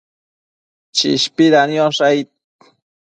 [0.95, 2.27] Chishpida niosh aid